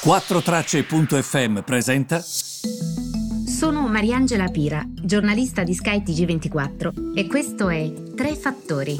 4Tracce.fm 0.00 1.62
presenta. 1.62 2.20
Sono 2.20 3.88
Mariangela 3.88 4.46
Pira, 4.46 4.84
giornalista 4.88 5.64
di 5.64 5.74
Sky 5.74 6.02
TG24 6.02 7.16
e 7.16 7.26
questo 7.26 7.68
è 7.68 7.92
Tre 8.14 8.36
Fattori. 8.36 8.96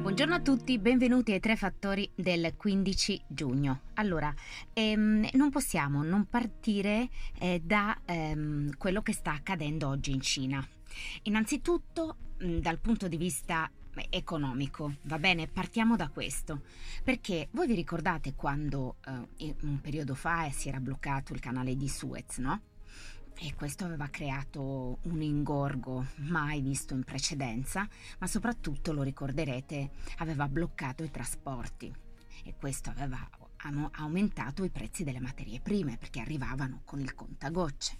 Buongiorno 0.00 0.34
a 0.36 0.40
tutti, 0.40 0.78
benvenuti 0.78 1.32
ai 1.32 1.40
Tre 1.40 1.56
Fattori 1.56 2.08
del 2.14 2.54
15 2.56 3.24
giugno. 3.26 3.80
Allora, 3.94 4.32
ehm, 4.72 5.28
non 5.32 5.50
possiamo 5.50 6.04
non 6.04 6.26
partire 6.26 7.08
eh, 7.40 7.60
da 7.64 7.98
ehm, 8.04 8.76
quello 8.78 9.02
che 9.02 9.12
sta 9.12 9.32
accadendo 9.32 9.88
oggi 9.88 10.12
in 10.12 10.20
Cina. 10.20 10.64
Innanzitutto, 11.24 12.16
dal 12.38 12.78
punto 12.78 13.08
di 13.08 13.16
vista 13.16 13.70
economico, 14.08 14.94
va 15.02 15.18
bene? 15.18 15.46
Partiamo 15.46 15.96
da 15.96 16.08
questo, 16.08 16.62
perché 17.02 17.48
voi 17.52 17.66
vi 17.66 17.74
ricordate 17.74 18.34
quando 18.34 18.96
eh, 19.36 19.54
un 19.62 19.80
periodo 19.80 20.14
fa 20.14 20.50
si 20.50 20.68
era 20.68 20.80
bloccato 20.80 21.32
il 21.32 21.40
canale 21.40 21.76
di 21.76 21.88
Suez, 21.88 22.38
no? 22.38 22.62
E 23.42 23.54
questo 23.54 23.84
aveva 23.84 24.08
creato 24.08 24.98
un 25.02 25.22
ingorgo 25.22 26.06
mai 26.16 26.60
visto 26.60 26.94
in 26.94 27.04
precedenza, 27.04 27.88
ma 28.18 28.26
soprattutto, 28.26 28.92
lo 28.92 29.02
ricorderete, 29.02 29.90
aveva 30.18 30.46
bloccato 30.48 31.02
i 31.02 31.10
trasporti 31.10 31.92
e 32.44 32.54
questo 32.58 32.90
aveva 32.90 33.18
aumentato 33.92 34.64
i 34.64 34.70
prezzi 34.70 35.04
delle 35.04 35.20
materie 35.20 35.60
prime 35.60 35.96
perché 35.96 36.20
arrivavano 36.20 36.82
con 36.84 37.00
il 37.00 37.14
contagocce. 37.14 37.98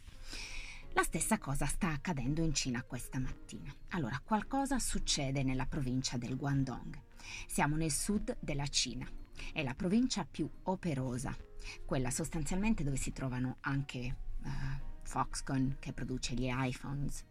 La 0.93 1.05
stessa 1.05 1.39
cosa 1.39 1.67
sta 1.67 1.91
accadendo 1.93 2.43
in 2.43 2.53
Cina 2.53 2.83
questa 2.83 3.21
mattina. 3.21 3.73
Allora, 3.91 4.21
qualcosa 4.25 4.79
succede 4.81 5.45
nella 5.45 5.67
provincia 5.67 6.17
del 6.17 6.37
Guangdong. 6.37 7.01
Siamo 7.47 7.77
nel 7.77 7.93
sud 7.93 8.37
della 8.41 8.67
Cina. 8.67 9.09
È 9.53 9.63
la 9.63 9.75
provincia 9.75 10.27
più 10.29 10.51
operosa, 10.65 11.35
quella 11.85 12.11
sostanzialmente 12.11 12.83
dove 12.83 12.97
si 12.97 13.13
trovano 13.13 13.59
anche 13.61 14.17
uh, 14.43 14.49
Foxconn 15.03 15.75
che 15.79 15.93
produce 15.93 16.35
gli 16.35 16.49
iPhones, 16.51 17.25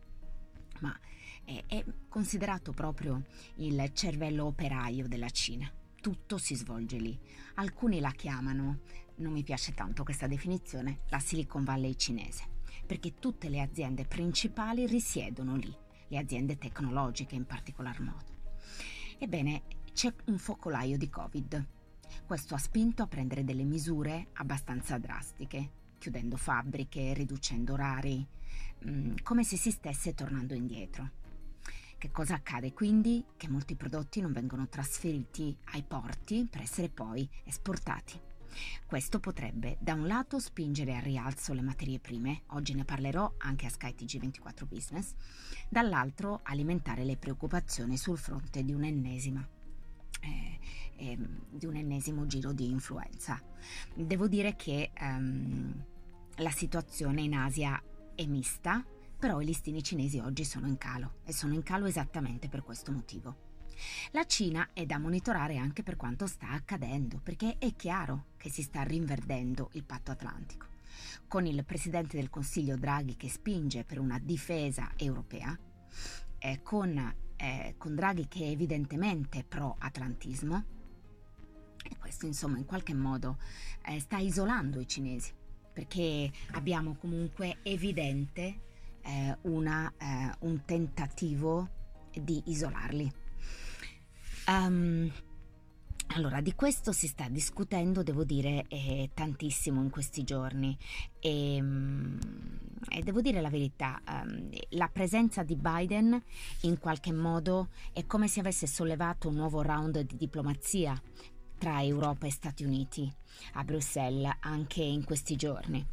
ma 0.80 0.98
è, 1.44 1.64
è 1.68 1.86
considerato 2.08 2.72
proprio 2.72 3.24
il 3.56 3.92
cervello 3.94 4.46
operaio 4.46 5.08
della 5.08 5.30
Cina. 5.30 5.72
Tutto 6.00 6.38
si 6.38 6.56
svolge 6.56 6.98
lì. 6.98 7.20
Alcuni 7.56 8.00
la 8.00 8.12
chiamano, 8.12 8.80
non 9.18 9.34
mi 9.34 9.44
piace 9.44 9.74
tanto 9.74 10.04
questa 10.04 10.28
definizione, 10.28 11.02
la 11.10 11.20
Silicon 11.20 11.66
Valley 11.66 11.96
cinese 11.96 12.58
perché 12.86 13.20
tutte 13.20 13.50
le 13.50 13.62
aziende 13.62 14.06
principali 14.06 14.86
risiedono 14.86 15.56
lì, 15.56 15.76
le 16.08 16.18
aziende 16.18 16.58
tecnologiche 16.58 17.36
in 17.36 17.46
particolar 17.46 18.00
modo. 18.02 18.38
Ebbene, 19.18 19.64
c'è 19.94 20.14
un 20.26 20.38
focolaio 20.38 20.98
di 20.98 21.10
Covid. 21.10 21.68
Questo 22.26 22.56
ha 22.56 22.58
spinto 22.58 23.04
a 23.04 23.08
prendere 23.08 23.44
delle 23.44 23.64
misure 23.64 24.30
abbastanza 24.34 24.98
drastiche, 24.98 25.72
chiudendo 25.98 26.38
fabbriche, 26.38 27.14
riducendo 27.14 27.74
orari, 27.74 28.26
mm, 28.88 29.18
come 29.24 29.44
se 29.44 29.58
si 29.58 29.72
stesse 29.72 30.14
tornando 30.14 30.54
indietro. 30.54 31.18
Che 31.98 32.12
cosa 32.12 32.36
accade 32.36 32.72
quindi? 32.72 33.26
Che 33.36 33.50
molti 33.50 33.76
prodotti 33.76 34.22
non 34.22 34.32
vengono 34.32 34.70
trasferiti 34.70 35.56
ai 35.74 35.84
porti 35.84 36.48
per 36.50 36.62
essere 36.62 36.88
poi 36.88 37.30
esportati. 37.44 38.29
Questo 38.86 39.20
potrebbe 39.20 39.78
da 39.80 39.94
un 39.94 40.08
lato 40.08 40.40
spingere 40.40 40.96
al 40.96 41.04
rialzo 41.04 41.54
le 41.54 41.62
materie 41.62 42.00
prime, 42.00 42.44
oggi 42.48 42.74
ne 42.74 42.86
parlerò 42.86 43.34
anche 43.38 43.66
a 43.66 43.70
Sky 43.70 43.94
TG24 43.98 44.68
Business, 44.68 45.14
dall'altro 45.70 46.42
alimentare 46.44 47.04
le 47.04 47.18
preoccupazioni 47.18 47.98
sul 47.98 48.18
fronte 48.18 48.64
di 48.64 48.74
un'ennesima 48.74 49.48
eh, 50.22 50.60
eh, 50.98 51.18
di 51.50 51.66
un 51.66 51.76
ennesimo 51.76 52.26
giro 52.26 52.52
di 52.52 52.70
influenza. 52.70 53.42
Devo 53.94 54.28
dire 54.28 54.56
che 54.56 54.92
ehm, 54.94 55.86
la 56.38 56.52
situazione 56.52 57.22
in 57.22 57.34
Asia 57.34 57.82
è 58.16 58.26
mista, 58.26 58.86
però 59.18 59.42
i 59.42 59.46
listini 59.46 59.84
cinesi 59.84 60.20
oggi 60.20 60.46
sono 60.46 60.68
in 60.68 60.78
calo 60.78 61.16
e 61.26 61.34
sono 61.34 61.54
in 61.54 61.64
calo 61.64 61.86
esattamente 61.86 62.48
per 62.48 62.64
questo 62.64 62.92
motivo. 62.92 63.49
La 64.12 64.26
Cina 64.26 64.70
è 64.74 64.86
da 64.86 64.98
monitorare 64.98 65.58
anche 65.58 65.84
per 65.84 65.96
quanto 65.96 66.28
sta 66.28 66.50
accadendo, 66.52 67.20
perché 67.22 67.58
è 67.58 67.76
chiaro 67.76 68.26
che 68.38 68.50
si 68.50 68.62
sta 68.62 68.84
rinverdendo 68.84 69.70
il 69.74 69.84
patto 69.84 70.12
atlantico. 70.12 70.68
Con 71.28 71.46
il 71.46 71.64
presidente 71.64 72.18
del 72.18 72.30
Consiglio 72.30 72.76
Draghi 72.76 73.16
che 73.16 73.30
spinge 73.30 73.84
per 73.84 74.00
una 74.00 74.20
difesa 74.20 74.92
europea, 74.96 75.58
eh, 76.40 76.62
con, 76.62 77.16
eh, 77.36 77.76
con 77.78 77.96
Draghi 77.96 78.28
che 78.28 78.46
è 78.46 78.50
evidentemente 78.50 79.44
pro-atlantismo, 79.44 80.64
e 81.84 81.98
questo 81.98 82.26
insomma 82.26 82.58
in 82.58 82.66
qualche 82.66 82.94
modo 82.94 83.38
eh, 83.86 84.00
sta 84.00 84.18
isolando 84.18 84.80
i 84.80 84.88
cinesi, 84.88 85.32
perché 85.72 86.32
abbiamo 86.52 86.96
comunque 86.96 87.60
evidente 87.64 88.60
eh, 89.02 89.38
una, 89.44 89.92
eh, 89.98 90.36
un 90.40 90.66
tentativo 90.66 91.70
di 92.12 92.42
isolarli. 92.48 93.12
Um, 94.50 95.12
allora, 96.16 96.42
di 96.42 96.56
questo 96.56 96.92
si 96.92 97.06
sta 97.06 97.30
discutendo, 97.30 98.02
devo 98.02 98.24
dire, 98.24 98.66
eh, 98.68 99.12
tantissimo 99.14 99.80
in 99.80 99.92
questi 99.92 100.24
giorni. 100.24 100.76
E, 101.20 101.58
um, 101.62 102.18
e 102.90 103.04
devo 103.04 103.22
dire 103.22 103.42
la 103.42 103.50
verità, 103.50 104.02
um, 104.08 104.50
la 104.70 104.90
presenza 104.92 105.44
di 105.44 105.56
Biden 105.56 106.20
in 106.62 106.80
qualche 106.80 107.14
modo 107.14 107.70
è 107.94 108.08
come 108.08 108.28
se 108.28 108.40
avesse 108.40 108.66
sollevato 108.66 109.28
un 109.28 109.36
nuovo 109.36 109.62
round 109.62 110.00
di 110.00 110.18
diplomazia 110.18 111.00
tra 111.60 111.84
Europa 111.84 112.26
e 112.26 112.32
Stati 112.32 112.64
Uniti 112.64 113.12
a 113.54 113.64
Bruxelles 113.64 114.38
anche 114.40 114.82
in 114.82 115.04
questi 115.04 115.36
giorni 115.36 115.86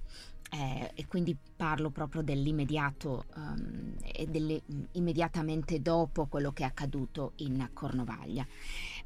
eh, 0.51 0.93
e 0.95 1.07
quindi 1.07 1.37
parlo 1.57 1.91
proprio 1.91 2.23
dell'immediato 2.23 3.25
um, 3.35 3.95
e 4.01 4.27
delle, 4.27 4.63
immediatamente 4.93 5.81
dopo 5.81 6.27
quello 6.27 6.53
che 6.53 6.63
è 6.63 6.67
accaduto 6.67 7.33
in 7.37 7.69
Cornovaglia. 7.73 8.47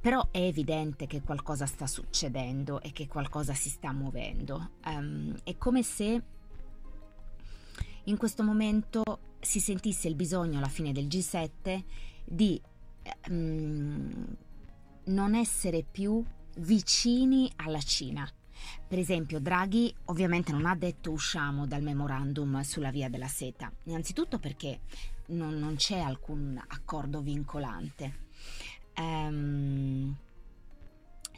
Però 0.01 0.29
è 0.31 0.41
evidente 0.41 1.07
che 1.07 1.23
qualcosa 1.23 1.67
sta 1.67 1.87
succedendo 1.87 2.81
e 2.81 2.93
che 2.93 3.07
qualcosa 3.07 3.55
si 3.55 3.69
sta 3.69 3.93
muovendo. 3.93 4.71
Um, 4.85 5.35
è 5.45 5.57
come 5.57 5.83
se 5.83 6.23
in 8.05 8.17
questo 8.17 8.43
momento 8.43 9.03
si 9.41 9.61
sentisse 9.61 10.09
il 10.09 10.15
bisogno 10.15 10.59
alla 10.59 10.69
fine 10.69 10.93
del 10.93 11.07
G7 11.07 11.85
di 12.25 12.61
um, 13.29 14.37
non 15.05 15.35
essere 15.35 15.85
più 15.91 16.23
vicini 16.57 17.51
alla 17.57 17.81
Cina 17.81 18.31
per 18.87 18.99
esempio, 18.99 19.41
Draghi 19.41 19.95
ovviamente 20.07 20.53
non 20.53 20.67
ha 20.67 20.75
detto 20.75 21.11
usciamo 21.11 21.67
dal 21.67 21.83
memorandum 21.83 22.61
sulla 22.63 22.91
via 22.91 23.09
della 23.09 23.29
seta, 23.29 23.73
innanzitutto 23.85 24.39
perché 24.39 24.81
non, 25.27 25.59
non 25.59 25.77
c'è 25.77 25.99
alcun 25.99 26.61
accordo 26.69 27.21
vincolante. 27.21 28.29
Um, 28.97 30.17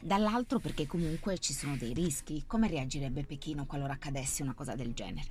dall'altro 0.00 0.58
perché 0.58 0.86
comunque 0.86 1.38
ci 1.38 1.52
sono 1.52 1.76
dei 1.76 1.92
rischi. 1.92 2.44
Come 2.46 2.68
reagirebbe 2.68 3.24
Pechino 3.24 3.66
qualora 3.66 3.92
accadesse 3.92 4.42
una 4.42 4.54
cosa 4.54 4.74
del 4.74 4.94
genere? 4.94 5.28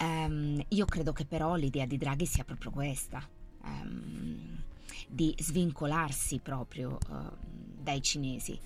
Um, 0.00 0.62
io 0.68 0.84
credo 0.84 1.12
che 1.12 1.24
però 1.24 1.56
l'idea 1.56 1.86
di 1.86 1.96
Draghi 1.96 2.26
sia 2.26 2.44
proprio 2.44 2.70
questa. 2.70 3.26
Um, 3.62 4.62
di 5.08 5.34
svincolarsi 5.38 6.38
proprio 6.38 6.98
uh, 7.08 7.67
dai 7.88 8.02
cinesi. 8.02 8.58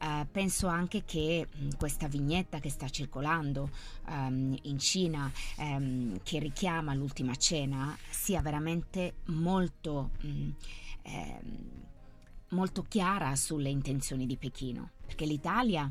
Uh, 0.00 0.26
penso 0.30 0.66
anche 0.66 1.04
che 1.04 1.46
mh, 1.48 1.76
questa 1.78 2.08
vignetta 2.08 2.58
che 2.58 2.70
sta 2.70 2.88
circolando 2.88 3.70
um, 4.08 4.56
in 4.62 4.78
Cina, 4.78 5.30
um, 5.58 6.18
che 6.24 6.40
richiama 6.40 6.92
l'ultima 6.94 7.36
cena, 7.36 7.96
sia 8.10 8.42
veramente 8.42 9.14
molto, 9.26 10.10
mh, 10.20 10.50
ehm, 11.02 11.82
molto 12.50 12.82
chiara 12.82 13.36
sulle 13.36 13.68
intenzioni 13.68 14.26
di 14.26 14.36
Pechino, 14.36 14.90
perché 15.06 15.24
l'Italia 15.24 15.90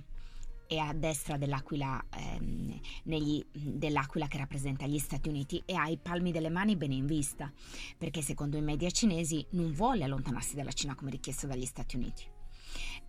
è 0.67 0.77
a 0.77 0.93
destra 0.93 1.37
dell'aquila, 1.37 2.03
ehm, 2.09 2.79
negli, 3.03 3.43
dell'aquila 3.53 4.27
che 4.27 4.37
rappresenta 4.37 4.85
gli 4.85 4.99
Stati 4.99 5.29
Uniti 5.29 5.61
e 5.65 5.75
ha 5.75 5.87
i 5.87 5.97
palmi 5.97 6.33
delle 6.33 6.49
mani 6.49 6.75
bene 6.75 6.95
in 6.95 7.05
vista, 7.05 7.49
perché 7.97 8.21
secondo 8.21 8.57
i 8.57 8.61
media 8.61 8.89
cinesi 8.89 9.45
non 9.51 9.71
vuole 9.71 10.03
allontanarsi 10.03 10.55
dalla 10.55 10.71
Cina 10.73 10.95
come 10.95 11.11
richiesto 11.11 11.47
dagli 11.47 11.65
Stati 11.65 11.95
Uniti. 11.95 12.41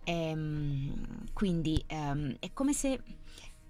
Ehm, 0.03 1.25
quindi 1.33 1.83
ehm, 1.87 2.37
è 2.39 2.51
come 2.53 2.73
se 2.73 3.01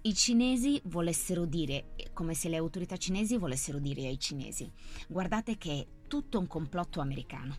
i 0.02 0.14
cinesi 0.14 0.80
volessero 0.84 1.44
dire, 1.44 1.94
come 2.12 2.34
se 2.34 2.48
le 2.48 2.56
autorità 2.56 2.96
cinesi 2.96 3.36
volessero 3.36 3.78
dire 3.78 4.06
ai 4.06 4.18
cinesi, 4.18 4.70
guardate 5.08 5.56
che 5.58 5.72
è 5.72 5.86
tutto 6.06 6.38
un 6.38 6.46
complotto 6.46 7.00
americano. 7.00 7.56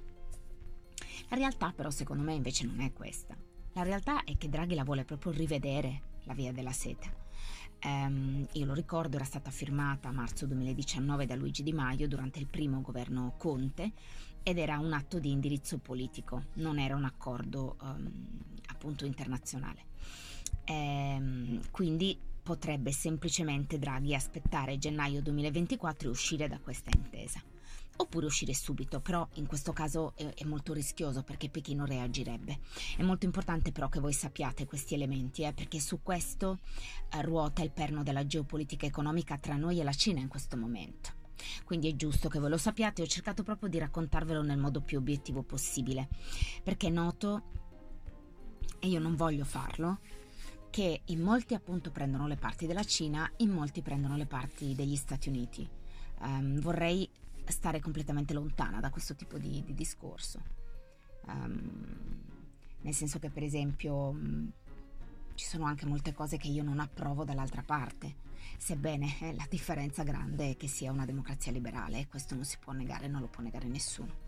La 1.30 1.36
realtà 1.36 1.74
però 1.76 1.90
secondo 1.90 2.24
me 2.24 2.34
invece 2.34 2.66
non 2.66 2.80
è 2.80 2.94
questa. 2.94 3.36
La 3.74 3.84
realtà 3.84 4.24
è 4.24 4.38
che 4.38 4.50
Draghi 4.50 4.76
la 4.76 4.84
vuole 4.84 5.04
proprio 5.04 5.32
rivedere 5.34 6.16
la 6.28 6.34
via 6.34 6.52
della 6.52 6.72
seta. 6.72 7.12
Um, 7.84 8.46
io 8.54 8.66
lo 8.66 8.74
ricordo, 8.74 9.16
era 9.16 9.26
stata 9.26 9.50
firmata 9.50 10.10
a 10.10 10.12
marzo 10.12 10.46
2019 10.46 11.26
da 11.26 11.36
Luigi 11.36 11.64
Di 11.64 11.74
Maio 11.74 12.08
durante 12.08 12.40
il 12.40 12.48
primo 12.48 12.82
governo 12.82 13.36
Conte 13.38 13.92
ed 14.44 14.58
era 14.58 14.78
un 14.80 14.94
atto 14.94 15.20
di 15.20 15.32
indirizzo 15.32 15.78
politico, 15.78 16.46
non 16.56 16.80
era 16.80 16.96
un 16.96 17.06
accordo 17.06 17.78
um, 17.82 18.12
appunto 18.68 19.06
internazionale. 19.06 19.86
Ehm, 20.66 21.62
quindi 21.72 22.18
potrebbe 22.44 22.92
semplicemente 22.92 23.78
Draghi 23.78 24.16
aspettare 24.16 24.78
gennaio 24.78 25.22
2024 25.22 26.08
e 26.08 26.12
uscire 26.12 26.48
da 26.48 26.60
questa 26.60 26.90
intesa. 26.94 27.42
Oppure 28.00 28.28
uscire 28.28 28.54
subito, 28.54 29.00
però 29.00 29.28
in 29.34 29.48
questo 29.48 29.74
caso 29.74 30.14
è, 30.16 30.26
è 30.36 30.44
molto 30.44 30.72
rischioso 30.72 31.24
perché 31.24 31.50
Pechino 31.50 31.86
reagirebbe. 31.86 32.60
È 32.96 33.02
molto 33.02 33.26
importante 33.26 33.72
però 33.72 33.90
che 33.90 34.00
voi 34.00 34.14
sappiate 34.14 34.66
questi 34.66 34.94
elementi, 34.94 35.44
eh, 35.44 35.52
perché 35.54 35.80
su 35.80 36.02
questo 36.04 36.60
eh, 37.10 37.22
ruota 37.24 37.64
il 37.64 37.72
perno 37.72 38.04
della 38.04 38.28
geopolitica 38.28 38.86
economica 38.86 39.38
tra 39.38 39.56
noi 39.56 39.80
e 39.80 39.84
la 39.84 39.94
Cina 39.94 40.20
in 40.20 40.28
questo 40.28 40.58
momento. 40.58 41.26
Quindi 41.64 41.90
è 41.90 41.96
giusto 41.96 42.30
che 42.30 42.40
voi 42.40 42.50
lo 42.50 42.58
sappiate, 42.58 43.02
ho 43.02 43.08
cercato 43.08 43.44
proprio 43.44 43.70
di 43.70 43.80
raccontarvelo 43.80 44.42
nel 44.42 44.58
modo 44.58 44.82
più 44.82 44.98
obiettivo 44.98 45.42
possibile, 45.44 46.08
perché 46.64 46.90
noto, 46.90 47.44
e 48.80 48.88
io 48.88 49.00
non 49.00 49.16
voglio 49.16 49.46
farlo, 49.46 50.00
che 50.70 51.02
in 51.06 51.22
molti 51.22 51.54
appunto 51.54 51.92
prendono 51.92 52.28
le 52.28 52.36
parti 52.36 52.68
della 52.68 52.84
Cina, 52.84 53.30
in 53.38 53.50
molti 53.50 53.82
prendono 53.82 54.18
le 54.18 54.26
parti 54.26 54.76
degli 54.76 54.96
Stati 54.96 55.30
Uniti. 55.30 55.68
Um, 56.20 56.60
vorrei 56.60 57.08
stare 57.52 57.80
completamente 57.80 58.34
lontana 58.34 58.80
da 58.80 58.90
questo 58.90 59.16
tipo 59.16 59.38
di, 59.38 59.64
di 59.66 59.74
discorso. 59.74 60.42
Um, 61.26 62.26
nel 62.82 62.94
senso 62.94 63.20
che 63.20 63.30
per 63.30 63.44
esempio 63.44 63.96
um, 63.96 64.52
ci 65.36 65.46
sono 65.46 65.66
anche 65.66 65.86
molte 65.86 66.14
cose 66.14 66.38
che 66.38 66.48
io 66.48 66.64
non 66.64 66.80
approvo 66.80 67.24
dall'altra 67.24 67.62
parte, 67.62 68.16
sebbene 68.58 69.20
eh, 69.22 69.36
la 69.36 69.46
differenza 69.50 70.04
grande 70.04 70.52
è 70.52 70.58
che 70.58 70.68
sia 70.68 70.92
una 70.92 71.06
democrazia 71.06 71.52
liberale 71.52 72.00
e 72.00 72.08
questo 72.08 72.36
non 72.36 72.44
si 72.44 72.58
può 72.60 72.74
negare, 72.74 73.08
non 73.08 73.22
lo 73.22 73.28
può 73.28 73.44
negare 73.44 73.68
nessuno. 73.68 74.26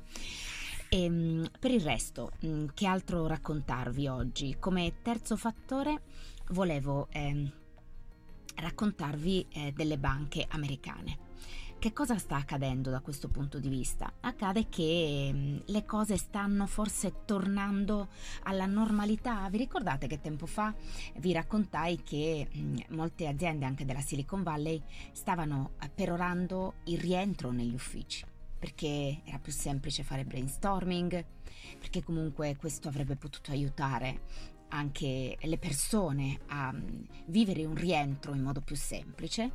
E, 0.90 1.04
ehm, 1.04 1.50
per 1.60 1.72
il 1.72 1.82
resto, 1.82 2.32
mm, 2.46 2.68
che 2.74 2.86
altro 2.86 3.28
raccontarvi 3.28 4.08
oggi? 4.08 4.58
Come 4.60 5.02
terzo 5.02 5.36
fattore 5.36 6.02
volevo 6.50 7.08
eh, 7.12 7.52
raccontarvi 8.56 9.48
eh, 9.50 9.72
delle 9.72 9.98
banche 9.98 10.46
americane. 10.50 11.29
Che 11.80 11.94
cosa 11.94 12.18
sta 12.18 12.36
accadendo 12.36 12.90
da 12.90 13.00
questo 13.00 13.30
punto 13.30 13.58
di 13.58 13.70
vista? 13.70 14.12
Accade 14.20 14.68
che 14.68 15.32
mm, 15.34 15.58
le 15.68 15.86
cose 15.86 16.18
stanno 16.18 16.68
forse 16.68 17.24
tornando 17.24 18.10
alla 18.44 18.66
normalità. 18.66 19.48
Vi 19.50 19.58
ricordate 19.58 20.06
che 20.08 20.20
tempo 20.20 20.46
fa 20.46 20.76
vi 21.20 21.32
raccontai 21.32 22.04
che 22.04 22.50
mm, 22.54 22.78
molte 22.90 23.28
aziende 23.28 23.64
anche 23.64 23.86
della 23.86 24.02
Silicon 24.02 24.44
Valley 24.44 24.84
stavano 25.14 25.72
perorando 25.96 26.74
il 26.88 27.00
rientro 27.00 27.52
negli 27.52 27.74
uffici? 27.74 28.26
perché 28.60 29.22
era 29.24 29.40
più 29.40 29.54
semplice 29.54 30.04
fare 30.04 30.26
brainstorming, 30.26 31.26
perché 31.80 32.04
comunque 32.04 32.58
questo 32.58 32.90
avrebbe 32.90 33.16
potuto 33.16 33.52
aiutare 33.52 34.20
anche 34.70 35.38
le 35.40 35.58
persone 35.58 36.40
a 36.48 36.72
mm, 36.72 37.04
vivere 37.28 37.66
un 37.66 37.76
rientro 37.76 38.34
in 38.34 38.42
modo 38.42 38.62
più 38.62 38.76
semplice. 38.76 39.52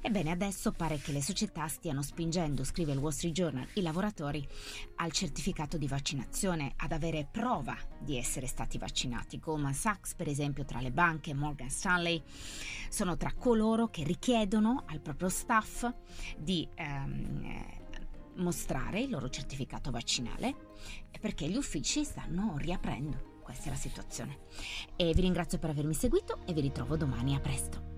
Ebbene, 0.00 0.30
adesso 0.30 0.72
pare 0.72 0.98
che 0.98 1.12
le 1.12 1.22
società 1.22 1.66
stiano 1.68 2.02
spingendo, 2.02 2.64
scrive 2.64 2.92
il 2.92 2.98
Wall 2.98 3.12
Street 3.12 3.34
Journal, 3.34 3.66
i 3.74 3.82
lavoratori 3.82 4.46
al 4.96 5.12
certificato 5.12 5.76
di 5.76 5.86
vaccinazione, 5.86 6.74
ad 6.76 6.92
avere 6.92 7.28
prova 7.30 7.76
di 7.98 8.16
essere 8.16 8.46
stati 8.46 8.78
vaccinati. 8.78 9.38
Goldman 9.38 9.74
Sachs, 9.74 10.14
per 10.14 10.28
esempio, 10.28 10.64
tra 10.64 10.80
le 10.80 10.90
banche, 10.90 11.34
Morgan 11.34 11.70
Stanley, 11.70 12.22
sono 12.88 13.16
tra 13.16 13.32
coloro 13.32 13.88
che 13.88 14.04
richiedono 14.04 14.84
al 14.86 15.00
proprio 15.00 15.28
staff 15.28 15.90
di 16.36 16.68
ehm, 16.74 17.78
mostrare 18.36 19.00
il 19.00 19.10
loro 19.10 19.28
certificato 19.28 19.90
vaccinale 19.90 20.68
perché 21.20 21.48
gli 21.48 21.56
uffici 21.56 22.04
stanno 22.04 22.56
riaprendo. 22.56 23.29
Questa 23.50 23.68
è 23.68 23.72
la 23.72 23.78
situazione. 23.78 24.38
E 24.94 25.12
vi 25.12 25.22
ringrazio 25.22 25.58
per 25.58 25.70
avermi 25.70 25.92
seguito 25.92 26.38
e 26.46 26.52
vi 26.52 26.60
ritrovo 26.60 26.96
domani. 26.96 27.34
A 27.34 27.40
presto. 27.40 27.89